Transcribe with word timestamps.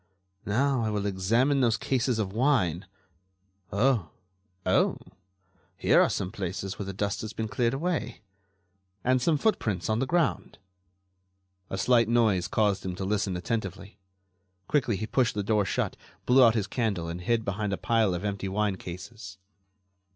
Now, 0.47 0.81
I 0.83 0.89
will 0.89 1.05
examine 1.05 1.61
those 1.61 1.77
cases 1.77 2.17
of 2.17 2.33
wine... 2.33 2.87
oh! 3.71 4.09
oh! 4.65 4.97
here 5.77 6.01
are 6.01 6.09
some 6.09 6.31
places 6.31 6.79
where 6.79 6.87
the 6.87 6.91
dust 6.91 7.21
has 7.21 7.33
been 7.33 7.47
cleared 7.47 7.75
away... 7.75 8.21
and 9.03 9.21
some 9.21 9.37
footprints 9.37 9.91
on 9.91 9.99
the 9.99 10.07
ground...." 10.07 10.57
A 11.69 11.77
slight 11.77 12.09
noise 12.09 12.47
caused 12.47 12.83
him 12.83 12.95
to 12.95 13.05
listen 13.05 13.37
attentively. 13.37 13.99
Quickly 14.67 14.95
he 14.97 15.05
pushed 15.05 15.35
the 15.35 15.43
door 15.43 15.65
shut, 15.65 15.95
blew 16.25 16.43
out 16.43 16.55
his 16.55 16.65
candle 16.65 17.07
and 17.07 17.21
hid 17.21 17.45
behind 17.45 17.71
a 17.71 17.77
pile 17.77 18.15
of 18.15 18.25
empty 18.25 18.49
wine 18.49 18.77
cases. 18.77 19.37